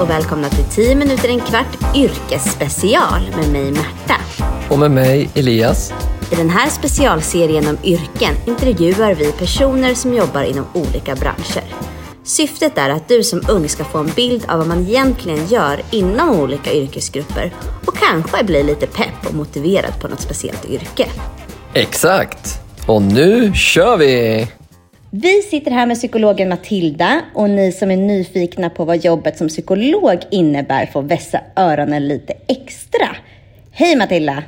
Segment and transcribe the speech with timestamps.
[0.00, 4.14] och välkomna till 10 minuter en kvart yrkesspecial med mig Märta.
[4.70, 5.92] Och med mig Elias.
[6.32, 11.64] I den här specialserien om yrken intervjuar vi personer som jobbar inom olika branscher.
[12.24, 15.80] Syftet är att du som ung ska få en bild av vad man egentligen gör
[15.90, 17.52] inom olika yrkesgrupper
[17.86, 21.06] och kanske bli lite pepp och motiverad på något speciellt yrke.
[21.74, 22.60] Exakt!
[22.86, 24.48] Och nu kör vi!
[25.18, 29.48] Vi sitter här med psykologen Matilda och ni som är nyfikna på vad jobbet som
[29.48, 33.16] psykolog innebär får vässa öronen lite extra.
[33.72, 34.42] Hej Matilda!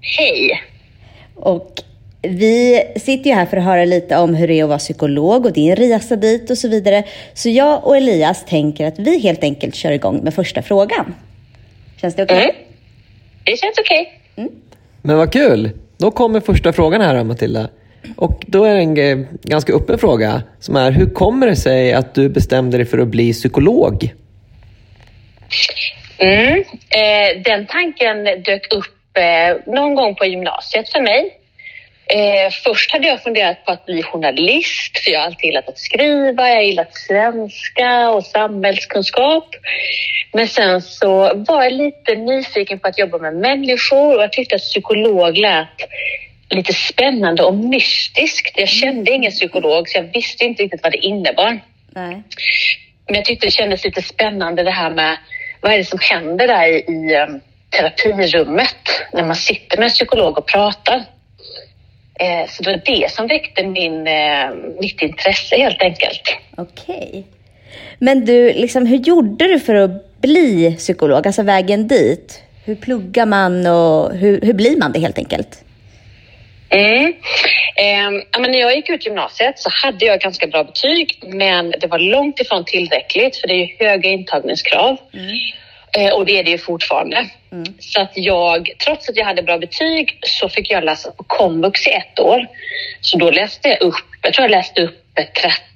[0.00, 0.62] Hej!
[1.34, 1.82] Och
[2.22, 5.46] vi sitter ju här för att höra lite om hur det är att vara psykolog
[5.46, 7.04] och din resa dit och så vidare.
[7.34, 11.14] Så jag och Elias tänker att vi helt enkelt kör igång med första frågan.
[12.00, 12.36] Känns det okej?
[12.36, 12.50] Okay?
[12.50, 12.56] Mm.
[13.44, 14.20] Det känns okej.
[14.32, 14.44] Okay.
[14.44, 14.62] Mm.
[15.02, 15.70] Men vad kul!
[15.98, 17.68] Då kommer första frågan här Matilda.
[18.16, 22.14] Och då är det en ganska öppen fråga som är, hur kommer det sig att
[22.14, 24.12] du bestämde dig för att bli psykolog?
[26.18, 26.58] Mm,
[26.90, 31.38] eh, den tanken dök upp eh, någon gång på gymnasiet för mig.
[32.06, 35.78] Eh, först hade jag funderat på att bli journalist, för jag har alltid gillat att
[35.78, 39.48] skriva, jag har gillat svenska och samhällskunskap.
[40.32, 44.54] Men sen så var jag lite nyfiken på att jobba med människor och jag tyckte
[44.54, 45.68] att psykolog lät
[46.54, 48.58] lite spännande och mystiskt.
[48.58, 51.60] Jag kände ingen psykolog så jag visste inte riktigt vad det innebar.
[51.90, 52.22] Nej.
[53.06, 55.16] Men jag tyckte det kändes lite spännande det här med
[55.60, 58.76] vad är det som händer där i um, terapirummet
[59.12, 61.04] när man sitter med en psykolog och pratar.
[62.20, 66.22] Eh, så det var det som väckte min, eh, mitt intresse helt enkelt.
[66.56, 67.08] Okej.
[67.08, 67.22] Okay.
[67.98, 72.42] Men du, liksom, hur gjorde du för att bli psykolog, alltså vägen dit?
[72.64, 75.64] Hur pluggar man och hur, hur blir man det helt enkelt?
[76.72, 77.14] Mm.
[77.76, 81.86] Eh, men när jag gick ut gymnasiet så hade jag ganska bra betyg men det
[81.86, 84.96] var långt ifrån tillräckligt för det är ju höga intagningskrav.
[85.14, 85.36] Mm.
[85.96, 87.26] Eh, och det är det ju fortfarande.
[87.52, 87.64] Mm.
[87.78, 91.86] Så att jag, trots att jag hade bra betyg så fick jag läsa på komvux
[91.86, 92.46] i ett år.
[93.00, 94.98] Så då läste jag upp, jag tror jag läste upp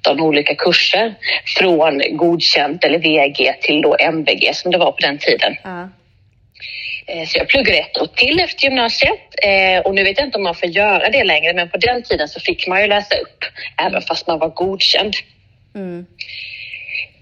[0.04, 1.14] 13 olika kurser
[1.58, 5.56] från godkänt eller VG till då MVG som det var på den tiden.
[5.64, 5.88] Mm.
[7.06, 10.44] Så jag pluggade ett år till efter gymnasiet eh, och nu vet jag inte om
[10.44, 13.44] man får göra det längre men på den tiden så fick man ju läsa upp
[13.76, 15.14] även fast man var godkänd.
[15.74, 16.06] Mm.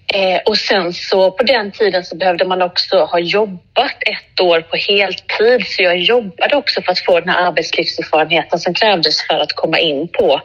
[0.06, 4.60] Eh, och sen så på den tiden så behövde man också ha jobbat ett år
[4.60, 5.66] på heltid.
[5.66, 9.78] Så jag jobbade också för att få den här arbetslivserfarenheten som krävdes för att komma
[9.78, 10.40] in på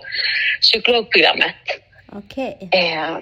[0.61, 1.55] psykologprogrammet.
[2.11, 2.57] Okej.
[2.61, 2.79] Okay.
[2.79, 3.17] Eh,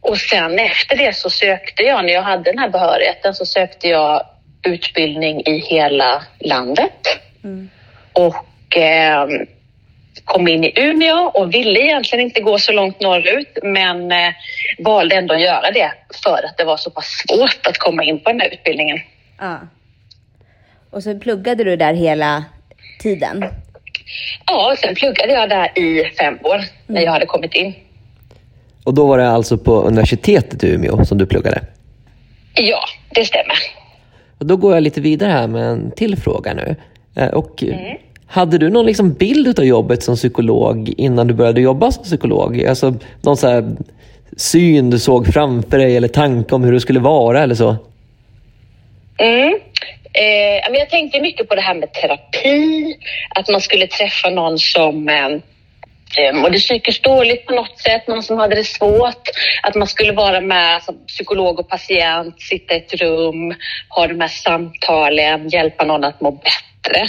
[0.00, 3.88] och sen efter det så sökte jag, när jag hade den här behörigheten, så sökte
[3.88, 4.26] jag
[4.62, 7.06] utbildning i hela landet.
[7.44, 7.68] Mm.
[8.12, 9.28] Och eh,
[10.24, 14.32] kom in i Umeå och ville egentligen inte gå så långt norrut men eh,
[14.78, 15.92] valde ändå att göra det
[16.24, 18.98] för att det var så pass svårt att komma in på den här utbildningen.
[19.38, 19.58] Ja.
[20.90, 22.44] Och så pluggade du där hela
[23.00, 23.44] tiden?
[24.46, 26.68] Ja, sen pluggade jag där i fem år mm.
[26.86, 27.74] när jag hade kommit in.
[28.84, 31.60] Och då var det alltså på universitetet i Umeå som du pluggade?
[32.54, 32.80] Ja,
[33.10, 33.56] det stämmer.
[34.38, 36.76] Och då går jag lite vidare här med en till fråga nu.
[37.14, 37.96] Eh, och mm.
[38.30, 42.64] Hade du någon liksom bild av jobbet som psykolog innan du började jobba som psykolog?
[42.64, 43.76] Alltså någon så
[44.36, 47.76] syn du såg framför dig eller tanke om hur det skulle vara eller så?
[49.18, 49.54] Mm.
[50.12, 52.96] Eh, jag tänkte mycket på det här med terapi,
[53.30, 55.28] att man skulle träffa någon som eh,
[56.32, 59.28] mådde psykiskt dåligt på något sätt, någon som hade det svårt.
[59.62, 63.54] Att man skulle vara med alltså, psykolog och patient, sitta i ett rum,
[63.88, 67.00] ha de här samtalen, hjälpa någon att må bättre.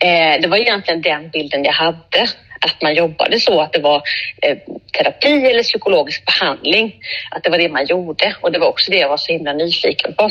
[0.00, 2.28] Eh, det var egentligen den bilden jag hade
[2.60, 4.02] att man jobbade så, att det var
[4.42, 4.58] eh,
[4.92, 6.94] terapi eller psykologisk behandling.
[7.30, 9.52] Att det var det man gjorde och det var också det jag var så himla
[9.52, 10.24] nyfiken på.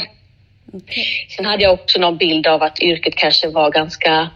[0.74, 1.04] Okay.
[1.30, 4.30] Sen hade jag också någon bild av att yrket kanske var ganska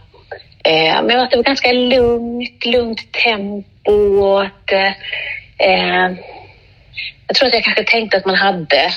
[0.64, 4.38] eh, men att det var ganska lugnt, lugnt tempo.
[4.38, 4.72] Att,
[5.58, 6.16] eh,
[7.26, 8.90] jag tror att jag kanske tänkte att man hade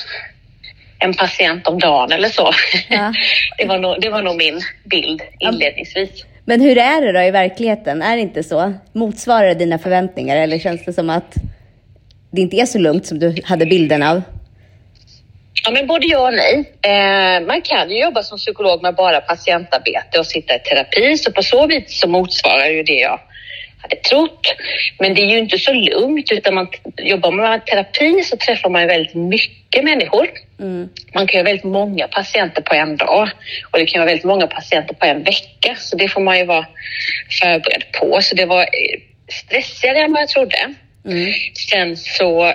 [0.99, 2.51] en patient om dagen eller så.
[2.89, 3.13] Ja.
[3.57, 6.25] det, var nog, det var nog min bild inledningsvis.
[6.45, 8.01] Men hur är det då i verkligheten?
[8.01, 8.73] Är det inte så?
[8.93, 11.35] Motsvarar det dina förväntningar eller känns det som att
[12.31, 14.21] det inte är så lugnt som du hade bilden av?
[15.63, 16.73] Ja, men både ja och nej.
[16.81, 21.31] Eh, man kan ju jobba som psykolog med bara patientarbete och sitta i terapi, så
[21.31, 23.19] på så vis så motsvarar ju det jag
[23.81, 24.55] hade trott.
[24.99, 26.67] Men det är ju inte så lugnt, utan man
[26.97, 30.27] jobbar med terapi så träffar man väldigt mycket människor.
[30.59, 30.89] Mm.
[31.13, 33.29] Man kan ha väldigt många patienter på en dag
[33.71, 36.45] och det kan vara väldigt många patienter på en vecka, så det får man ju
[36.45, 36.65] vara
[37.41, 38.21] förberedd på.
[38.21, 38.65] Så det var
[39.31, 40.73] stressigare än vad jag trodde.
[41.05, 41.33] Mm.
[41.69, 42.53] Sen så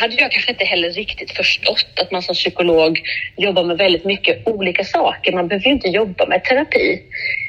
[0.00, 3.00] hade jag kanske inte heller riktigt förstått att man som psykolog
[3.36, 5.32] jobbar med väldigt mycket olika saker.
[5.32, 7.02] Man behöver ju inte jobba med terapi.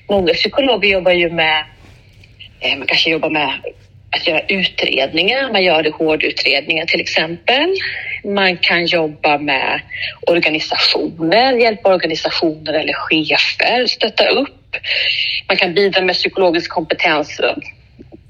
[0.10, 1.66] Många psykologer jobbar ju med,
[2.60, 3.50] eh, man kanske jobbar med
[4.12, 5.52] att göra utredningar.
[5.52, 7.76] Man gör det hårdutredningar till exempel.
[8.24, 9.82] Man kan jobba med
[10.28, 14.76] organisationer, hjälpa organisationer eller chefer, stötta upp.
[15.48, 17.40] Man kan bidra med psykologisk kompetens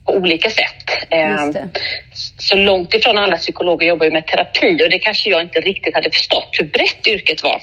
[0.10, 1.08] på olika sätt.
[1.10, 1.54] Ehm,
[2.38, 5.96] så långt ifrån alla psykologer jobbar ju med terapi och det kanske jag inte riktigt
[5.96, 7.62] hade förstått hur brett yrket var.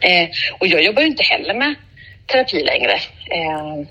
[0.00, 0.28] Ehm,
[0.58, 1.74] och jag jobbar ju inte heller med
[2.26, 2.92] terapi längre.
[3.30, 3.86] Ehm,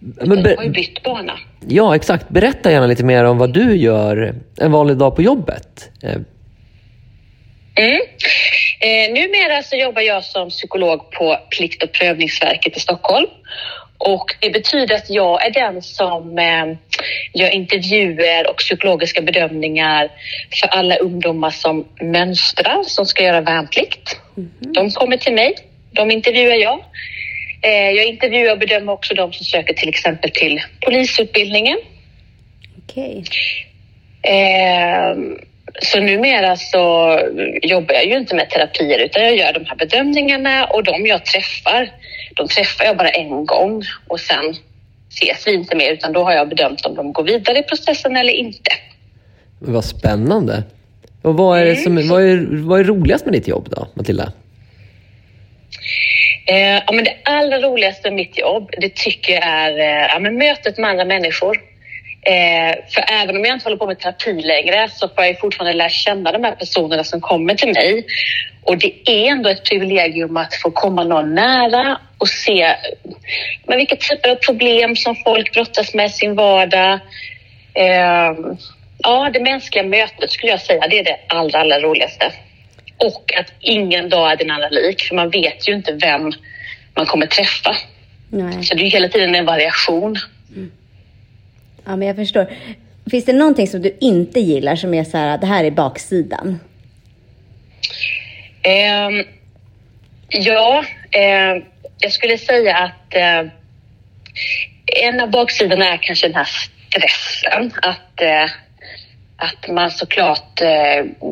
[0.00, 1.38] men jag har ju bytt bana.
[1.68, 2.28] Ja, exakt.
[2.28, 5.90] Berätta gärna lite mer om vad du gör en vanlig dag på jobbet.
[7.76, 8.00] Mm.
[8.80, 13.26] Eh, numera så jobbar jag som psykolog på Plikt och prövningsverket i Stockholm.
[13.98, 16.66] Och det betyder att jag är den som eh,
[17.34, 20.08] gör intervjuer och psykologiska bedömningar
[20.60, 24.20] för alla ungdomar som mönstrar, som ska göra värnplikt.
[24.36, 24.50] Mm.
[24.60, 25.54] De kommer till mig,
[25.90, 26.84] de intervjuar jag.
[27.62, 31.78] Eh, jag intervjuar och bedömer också de som söker till exempel till polisutbildningen.
[32.78, 33.22] Okej.
[33.22, 34.32] Okay.
[34.34, 35.16] Eh,
[35.82, 37.18] så numera så
[37.62, 41.24] jobbar jag ju inte med terapier utan jag gör de här bedömningarna och de jag
[41.24, 41.92] träffar,
[42.36, 44.54] de träffar jag bara en gång och sen
[45.10, 48.16] ses vi inte mer utan då har jag bedömt om de går vidare i processen
[48.16, 48.70] eller inte.
[49.58, 50.62] Vad spännande!
[51.22, 52.08] Och vad är, som, mm.
[52.08, 54.32] vad, är, vad är roligast med ditt jobb då, Matilda?
[56.46, 60.18] Eh, ja, men det allra roligaste med mitt jobb, det tycker jag är eh, ja,
[60.18, 61.60] men mötet med andra människor.
[62.26, 65.72] Eh, för även om jag inte håller på med terapi längre så får jag fortfarande
[65.72, 68.06] lära känna de här personerna som kommer till mig.
[68.62, 72.74] Och det är ändå ett privilegium att få komma någon nära och se
[73.66, 77.00] men vilka typer av problem som folk brottas med i sin vardag.
[77.74, 78.32] Eh,
[78.98, 82.32] ja, det mänskliga mötet skulle jag säga, det är det allra, allra roligaste.
[82.96, 86.32] Och att ingen dag är den andra lik, för man vet ju inte vem
[86.94, 87.76] man kommer träffa.
[88.30, 88.64] Nej.
[88.64, 90.16] Så det är hela tiden en variation.
[90.56, 90.72] Mm.
[91.86, 92.50] Ja, men jag förstår.
[93.10, 96.60] Finns det någonting som du inte gillar som är så här, det här är baksidan?
[98.66, 99.24] Um,
[100.28, 100.84] ja,
[101.16, 101.62] uh,
[101.98, 103.50] jag skulle säga att uh,
[105.04, 106.48] en av baksidorna är kanske den här
[106.88, 107.72] stressen.
[107.82, 108.52] Att, uh,
[109.36, 110.60] att man såklart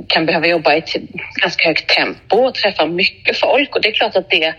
[0.08, 0.94] kan behöva jobba i ett
[1.42, 3.76] ganska högt tempo och träffa mycket folk.
[3.76, 4.54] Och det är klart att, det,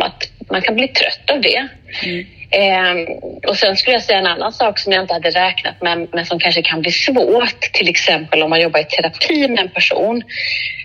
[0.00, 1.68] att man kan bli trött av det.
[2.04, 2.26] Mm.
[2.54, 3.16] Eh,
[3.48, 6.26] och sen skulle jag säga en annan sak som jag inte hade räknat med men
[6.26, 10.22] som kanske kan bli svårt, till exempel om man jobbar i terapi med en person.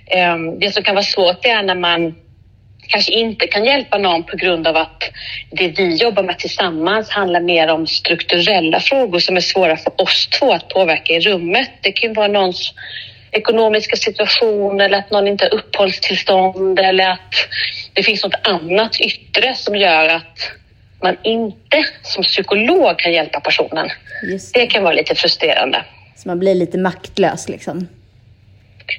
[0.07, 2.15] Eh, det som kan vara svårt är när man
[2.87, 5.03] kanske inte kan hjälpa någon på grund av att
[5.51, 10.27] det vi jobbar med tillsammans handlar mer om strukturella frågor som är svåra för oss
[10.27, 11.69] två att påverka i rummet.
[11.81, 12.73] Det kan vara någons
[13.31, 17.33] ekonomiska situation eller att någon inte har uppehållstillstånd eller att
[17.93, 20.51] det finns något annat yttre som gör att
[21.01, 23.89] man inte som psykolog kan hjälpa personen.
[24.21, 24.53] Det.
[24.53, 24.67] det.
[24.67, 25.85] kan vara lite frustrerande.
[26.15, 27.87] Så man blir lite maktlös liksom?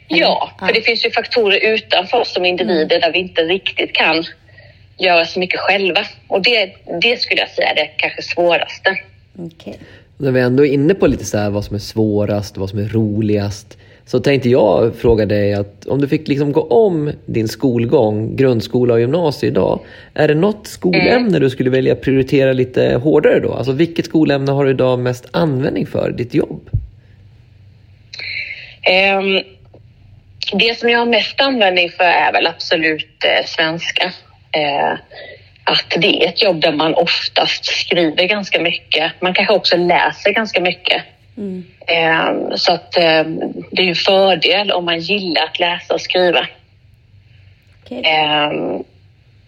[0.09, 3.01] Ja, för det finns ju faktorer utanför oss som individer mm.
[3.01, 4.25] där vi inte riktigt kan
[4.99, 6.01] göra så mycket själva.
[6.29, 8.97] Och det, det skulle jag säga är det kanske svåraste.
[9.39, 9.75] Okay.
[10.19, 12.79] När vi ändå är inne på lite så här, vad som är svårast, vad som
[12.79, 13.79] är roligast.
[14.11, 18.95] Så tänkte jag fråga dig att om du fick liksom gå om din skolgång, grundskola
[18.95, 19.81] och gymnasie idag.
[20.15, 21.41] Är det något skolämne mm.
[21.41, 23.53] du skulle välja prioritera lite hårdare då?
[23.53, 26.71] Alltså vilket skolämne har du idag mest användning för i ditt jobb?
[29.19, 29.43] Um,
[30.59, 34.05] det som jag har mest användning för är väl absolut eh, svenska.
[34.57, 34.99] Uh,
[35.65, 39.13] att det är ett jobb där man oftast skriver ganska mycket.
[39.21, 41.03] Man kanske också läser ganska mycket.
[41.37, 41.65] Mm.
[42.57, 46.47] Så att ehm, det är en fördel om man gillar att läsa och skriva.
[47.85, 48.03] Okay.
[48.05, 48.85] Ehm,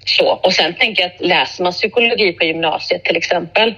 [0.05, 0.27] så.
[0.43, 3.75] Och sen tänker jag att läser man psykologi på gymnasiet till exempel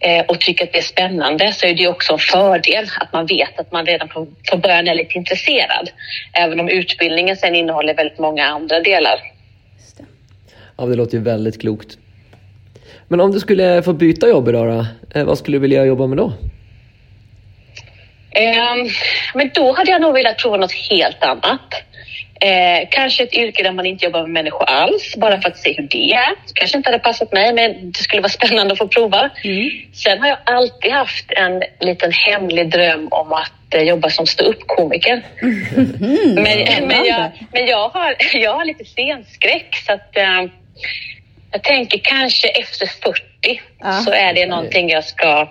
[0.00, 3.26] eh, och tycker att det är spännande så är det också en fördel att man
[3.26, 5.90] vet att man redan från början är lite intresserad.
[6.32, 9.16] Även om utbildningen sen innehåller väldigt många andra delar.
[9.96, 10.04] Det.
[10.76, 11.98] Ja, det låter ju väldigt klokt.
[13.08, 14.86] Men om du skulle få byta jobb idag då?
[15.18, 16.32] Eh, vad skulle du vilja jobba med då?
[18.38, 18.92] Eh,
[19.34, 21.74] men då hade jag nog velat prova något helt annat.
[22.40, 25.74] Eh, kanske ett yrke där man inte jobbar med människor alls, bara för att se
[25.76, 26.34] hur det är.
[26.54, 29.30] Kanske inte hade passat mig, men det skulle vara spännande att få prova.
[29.44, 29.70] Mm.
[29.92, 35.22] Sen har jag alltid haft en liten hemlig dröm om att eh, jobba som ståuppkomiker.
[35.42, 36.34] Mm.
[36.34, 40.42] Men, men, jag, men jag, har, jag har lite scenskräck, så att, eh,
[41.52, 44.00] jag tänker kanske efter 40 ah.
[44.00, 45.48] så är det någonting jag ska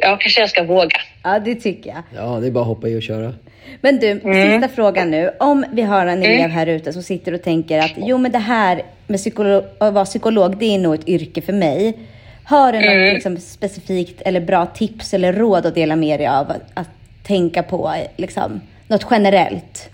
[0.00, 0.96] ja, kanske jag ska våga.
[1.22, 2.02] Ja, det tycker jag.
[2.16, 3.34] Ja, det är bara att hoppa i och köra.
[3.80, 4.60] Men du, mm.
[4.60, 5.30] sista frågan nu.
[5.40, 8.38] Om vi har en elev här ute som sitter och tänker att jo, men det
[8.38, 11.98] här med psykolog, att vara psykolog, det är nog ett yrke för mig.
[12.44, 13.04] Har du mm.
[13.04, 16.88] något liksom, specifikt eller bra tips eller råd att dela med dig av att, att
[17.26, 19.90] tänka på, liksom, något generellt?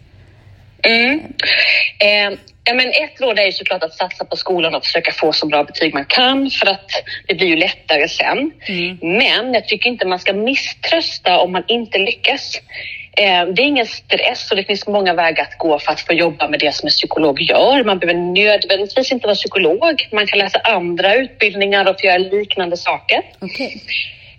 [0.82, 1.20] Mm.
[2.00, 5.32] Eh, ja, men ett råd är ju såklart att satsa på skolan och försöka få
[5.32, 6.90] så bra betyg man kan för att
[7.28, 8.50] det blir ju lättare sen.
[8.68, 8.98] Mm.
[9.00, 12.60] Men jag tycker inte man ska misströsta om man inte lyckas.
[13.16, 16.12] Eh, det är ingen stress och det finns många vägar att gå för att få
[16.12, 17.84] jobba med det som en psykolog gör.
[17.84, 20.08] Man behöver nödvändigtvis inte vara psykolog.
[20.12, 23.22] Man kan läsa andra utbildningar och få göra liknande saker.
[23.40, 23.70] Okay.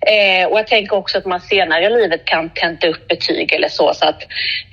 [0.07, 3.69] Eh, och jag tänker också att man senare i livet kan tenta upp betyg eller
[3.69, 3.93] så.
[3.93, 4.23] Så att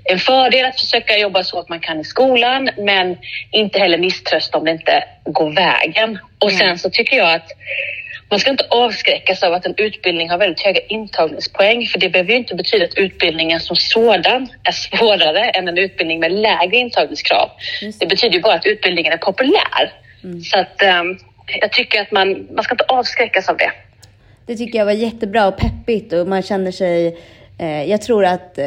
[0.05, 3.17] en fördel att försöka jobba så att man kan i skolan men
[3.51, 6.19] inte heller misströsta om det inte går vägen.
[6.39, 6.59] Och mm.
[6.59, 7.51] sen så tycker jag att
[8.31, 12.31] man ska inte avskräckas av att en utbildning har väldigt höga intagningspoäng för det behöver
[12.31, 17.51] ju inte betyda att utbildningen som sådan är svårare än en utbildning med lägre intagningskrav.
[18.01, 19.93] Det betyder ju bara att utbildningen är populär.
[20.25, 20.41] Mm.
[20.41, 21.19] Så att um,
[21.61, 23.73] jag tycker att man, man ska inte avskräckas av det.
[24.49, 27.19] Det tycker jag var jättebra och peppigt och man känner sig...
[27.59, 28.65] Eh, jag tror att eh,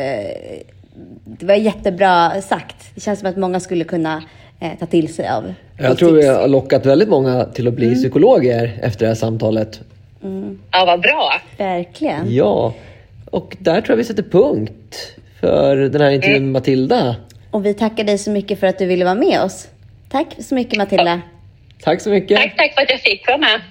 [1.25, 2.75] det var jättebra sagt.
[2.95, 4.23] Det känns som att många skulle kunna
[4.59, 7.85] eh, ta till sig av Jag tror vi har lockat väldigt många till att bli
[7.85, 7.97] mm.
[7.97, 9.79] psykologer efter det här samtalet.
[10.23, 10.59] Mm.
[10.71, 11.33] Ja, vad bra.
[11.57, 12.35] Verkligen.
[12.35, 12.73] Ja,
[13.25, 16.51] och där tror jag vi sätter punkt för den här intervjun med mm.
[16.51, 17.15] Matilda.
[17.51, 19.67] Och vi tackar dig så mycket för att du ville vara med oss.
[20.09, 21.11] Tack så mycket Matilda.
[21.11, 21.19] Ja.
[21.83, 22.37] Tack så mycket.
[22.37, 23.61] Tack, tack för att jag fick vara med.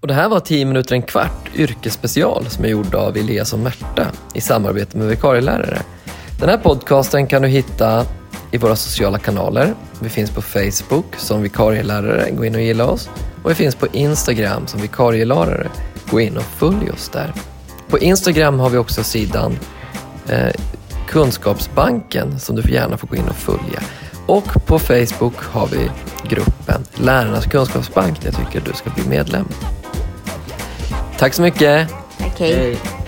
[0.00, 3.58] Och det här var 10 minuter en kvart yrkesspecial som är gjord av Elias och
[3.58, 5.82] Märta i samarbete med vikarielärare.
[6.38, 8.06] Den här podcasten kan du hitta
[8.50, 9.74] i våra sociala kanaler.
[10.02, 13.10] Vi finns på Facebook som vikarielärare, gå in och gilla oss.
[13.42, 15.68] Och vi finns på Instagram som vikarielärare,
[16.10, 17.32] gå in och följ oss där.
[17.88, 19.58] På Instagram har vi också sidan
[20.28, 20.52] eh,
[21.08, 23.80] Kunskapsbanken som du gärna får gå in och följa.
[24.26, 25.90] Och på Facebook har vi
[26.28, 29.46] gruppen Lärarnas kunskapsbank där jag tycker du ska bli medlem.
[31.20, 31.88] Tack så mycket.
[32.18, 32.54] Tack, hej.
[32.54, 32.99] hej.